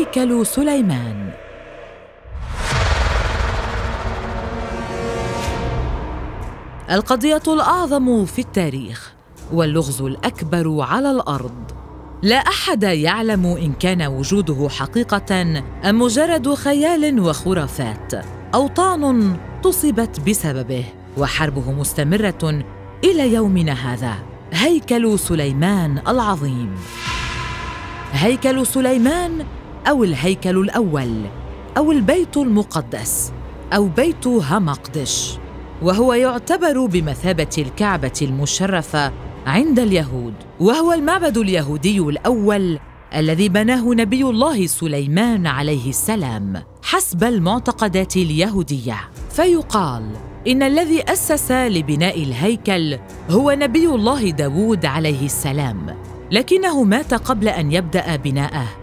[0.00, 1.30] هيكل سليمان.
[6.90, 9.12] القضية الأعظم في التاريخ
[9.52, 11.72] واللغز الأكبر على الأرض.
[12.22, 15.42] لا أحد يعلم إن كان وجوده حقيقة
[15.84, 18.12] أم مجرد خيال وخرافات.
[18.54, 20.84] أوطان تصبت بسببه
[21.18, 22.64] وحربه مستمرة
[23.04, 24.14] إلى يومنا هذا.
[24.52, 26.74] هيكل سليمان العظيم.
[28.12, 29.46] هيكل سليمان
[29.86, 31.24] أو الهيكل الأول
[31.76, 33.32] أو البيت المقدس
[33.72, 35.38] أو بيت همقدش.
[35.82, 39.12] وهو يعتبر بمثابة الكعبة المشرفة
[39.46, 40.34] عند اليهود.
[40.60, 42.78] وهو المعبد اليهودي الأول
[43.14, 48.96] الذي بناه نبي الله سليمان عليه السلام حسب المعتقدات اليهودية.
[49.30, 50.10] فيقال
[50.46, 52.98] إن الذي أسس لبناء الهيكل
[53.30, 55.96] هو نبي الله داود عليه السلام
[56.30, 58.79] لكنه مات قبل أن يبدأ بناءه.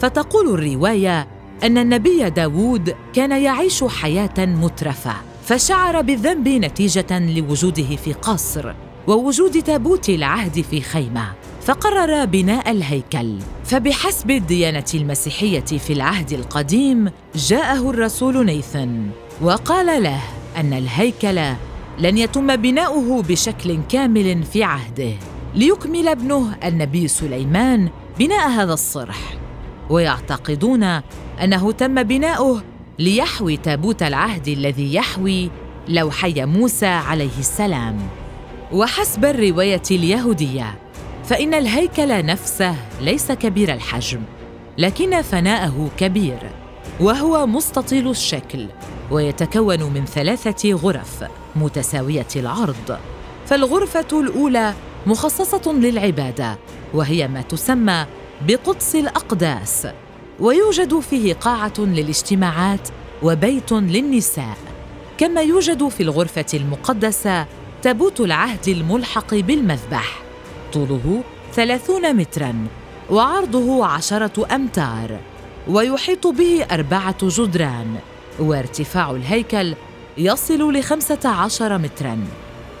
[0.00, 1.28] فتقول الرواية
[1.62, 5.14] أن النبي داود كان يعيش حياة مترفة
[5.44, 8.74] فشعر بالذنب نتيجة لوجوده في قصر
[9.06, 13.38] ووجود تابوت العهد في خيمة فقرر بناء الهيكل.
[13.64, 19.06] فبحسب الديانة المسيحية في العهد القديم جاءه الرسول نيثن
[19.42, 20.20] وقال له
[20.56, 21.40] أن الهيكل
[21.98, 25.12] لن يتم بناؤه بشكل كامل في عهده
[25.54, 29.43] ليكمل ابنه النبي سليمان بناء هذا الصرح.
[29.90, 30.82] ويعتقدون
[31.42, 32.62] أنه تم بناؤه
[32.98, 35.50] ليحوي تابوت العهد الذي يحوي
[35.88, 37.98] لوحي موسى عليه السلام.
[38.72, 40.74] وحسب الرواية اليهودية
[41.24, 44.20] فإن الهيكل نفسه ليس كبير الحجم
[44.78, 46.38] لكن فناءه كبير
[47.00, 48.66] وهو مستطيل الشكل
[49.10, 51.24] ويتكون من ثلاثة غرف
[51.56, 52.98] متساوية العرض.
[53.46, 54.74] فالغرفة الأولى
[55.06, 56.58] مخصصة للعبادة
[56.94, 58.06] وهي ما تسمى
[58.42, 59.86] بقدس الأقداس
[60.40, 62.88] ويوجد فيه قاعة للاجتماعات
[63.22, 64.56] وبيت للنساء
[65.18, 67.46] كما يوجد في الغرفة المقدسة
[67.82, 70.22] تابوت العهد الملحق بالمذبح
[70.72, 71.22] طوله
[71.52, 72.66] ثلاثون متراً
[73.10, 75.18] وعرضه عشرة أمتار
[75.68, 77.96] ويحيط به أربعة جدران
[78.38, 79.74] وارتفاع الهيكل
[80.18, 82.18] يصل لخمسة عشر متراً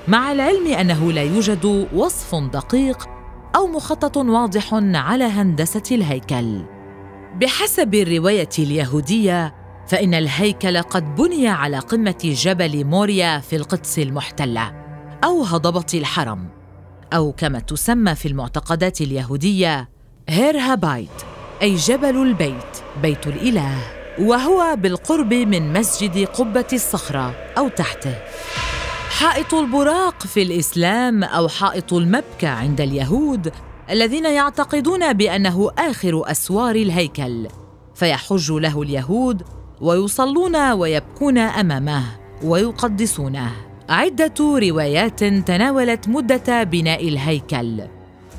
[0.08, 3.13] مع العلم أنه لا يوجد وصف دقيق
[3.56, 6.64] أو مخطط واضح على هندسة الهيكل.
[7.40, 9.54] بحسب الرواية اليهودية
[9.88, 14.72] فإن الهيكل قد بني على قمة جبل موريا في القدس المحتلة
[15.24, 16.48] أو هضبة الحرم
[17.12, 19.88] أو كما تسمى في المعتقدات اليهودية
[20.28, 21.22] هيرهابايت
[21.62, 23.78] أي جبل البيت بيت الإله
[24.18, 28.14] وهو بالقرب من مسجد قبة الصخرة أو تحته.
[29.14, 33.52] حائط البراق في الإسلام أو حائط المبكى عند اليهود
[33.90, 37.48] الذين يعتقدون بأنه آخر أسوار الهيكل
[37.94, 39.42] فيحج له اليهود
[39.80, 42.04] ويصلون ويبكون أمامه
[42.42, 43.52] ويقدسونه.
[43.88, 47.82] عدة روايات تناولت مدة بناء الهيكل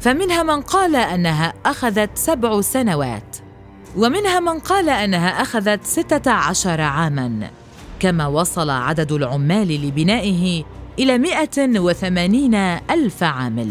[0.02, 3.38] فمنها من قال أنها أخذت سبع سنوات
[3.97, 7.50] ومنها من قال أنها أخذت ستة عشر عاما.
[8.00, 10.64] كما وصل عدد العمال لبنائه
[11.00, 13.70] مائه وثمانين ألف عامل.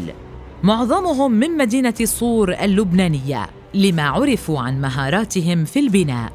[0.62, 6.32] معظمهم من مدينة صور اللبنانية لما عرفوا عن مهاراتهم في البناء.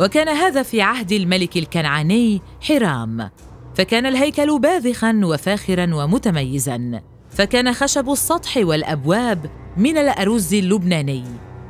[0.00, 3.30] وكان هذا في عهد الملك الكنعاني حرام.
[3.74, 7.00] فكان الهيكل باذخا وفاخرا ومتميزا.
[7.30, 11.24] فكان خشب السطح والأبواب من الأرز اللبناني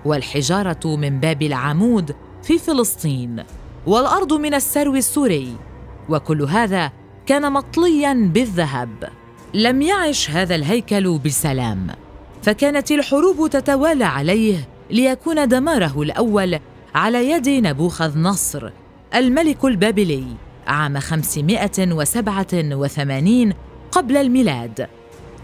[0.05, 3.43] والحجارة من باب العمود في فلسطين.
[3.87, 5.57] والأرض من السرو السوري.
[6.09, 6.93] وكل هذا
[7.27, 9.09] كان مطليا بالذهب.
[9.55, 11.87] لم يعش هذا الهيكل بسلام.
[12.43, 16.59] فكانت الحروب تتوالى عليه ليكون دماره الأول
[16.95, 18.71] على يد نبوخذ نصر
[19.15, 20.27] الملك البابلي
[20.67, 23.53] عام 587
[23.93, 24.89] قبل الميلاد.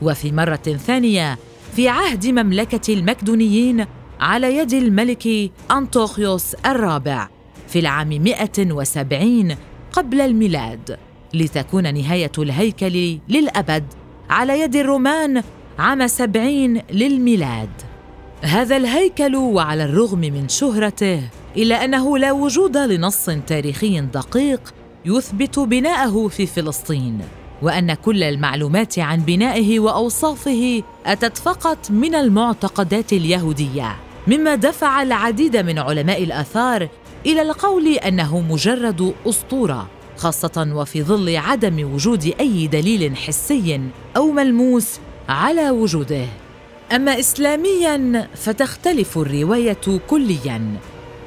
[0.03, 1.39] وفي مرة ثانية
[1.77, 3.87] في عهد مملكة المكدونيين
[4.21, 7.29] على يد الملك أنطوخيوس الرابع.
[7.73, 9.57] في العام 170
[9.93, 10.99] قبل الميلاد
[11.35, 13.85] لتكون نهاية الهيكل للأبد
[14.31, 15.43] على يد الرومان
[15.79, 17.71] عام 70 للميلاد.
[18.43, 21.23] هذا الهيكل وعلى الرغم من شهرته
[21.57, 27.19] إلا أنه لا وجود لنص تاريخي دقيق يثبت بناءه في فلسطين
[27.63, 33.97] وأن كل المعلومات عن بنائه وأوصافه أتت فقط من المعتقدات اليهودية
[34.27, 36.89] مما دفع العديد من علماء الآثار
[37.27, 43.81] إلى القول أنه مجرد أسطورة خاصة وفي ظل عدم وجود أي دليل حسي
[44.17, 44.99] أو ملموس
[45.29, 46.27] على وجوده.
[46.93, 50.77] أما اسلاميا فتختلف الرواية كليا.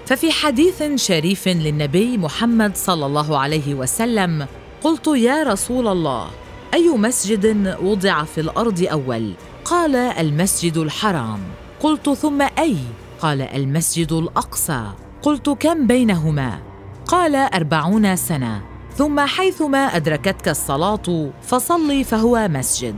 [0.06, 4.48] ففي حديث شريف للنبي محمد صلى الله عليه وسلم
[4.84, 6.28] قلت يا رسول الله
[6.74, 9.32] أي مسجد وضع في الأرض أول؟
[9.66, 11.40] قال المسجد الحرام.
[11.80, 12.78] قلت ثم أي؟
[13.20, 15.05] قال المسجد الأقصى.
[15.26, 16.60] قلت كم بينهما؟
[17.08, 18.62] قال أربعون سنة.
[18.96, 22.96] ثم حيثما أدركتك الصلاة فصلي فهو مسجد.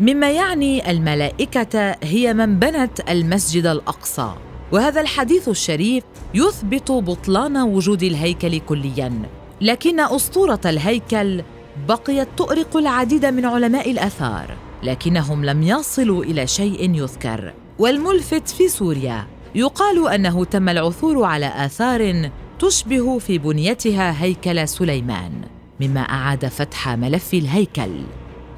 [0.00, 4.32] مما يعني الملائكة هي من بنت المسجد الأقصى.
[4.72, 6.04] وهذا الحديث الشريف
[6.34, 9.12] يثبت بطلان وجود الهيكل كليا.
[9.60, 11.42] لكن أسطورة الهيكل
[11.88, 17.54] بقيت تؤرق العديد من علماء الآثار لكنهم لم يصلوا إلى شيء يذكر.
[17.78, 19.26] والملفت في سوريا.
[19.54, 25.32] يقال أنه تم العثور على آثار تشبه في بنيتها هيكل سليمان
[25.80, 27.90] مما أعاد فتح ملف الهيكل.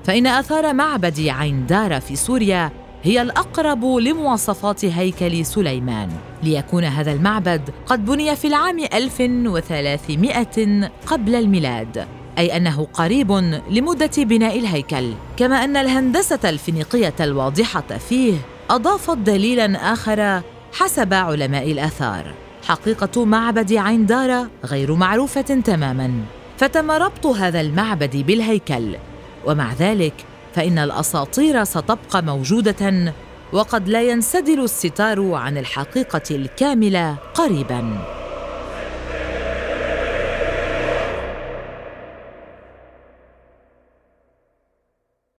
[0.05, 2.71] فإن آثار معبد عين دار في سوريا
[3.03, 6.09] هي الأقرب لمواصفات هيكل سليمان.
[6.43, 12.07] ليكون هذا المعبد قد بني في العام 1300 قبل الميلاد
[12.39, 13.33] أي أنه قريب
[13.71, 15.13] لمدة بناء الهيكل.
[15.37, 18.35] كما أن الهندسة الفينيقية الواضحة فيه
[18.71, 20.43] أضافت دليلا آخر
[20.73, 22.35] حسب علماء الآثار.
[22.65, 26.13] حقيقة معبد عين دارة غير معروفة تماما.
[26.59, 28.97] فتم ربط هذا المعبد بالهيكل.
[29.47, 30.15] ومع ذلك
[30.55, 33.13] فإن الأساطير ستبقى موجودة
[33.53, 37.99] وقد لا ينسدل الستار عن الحقيقة الكاملة قريبا.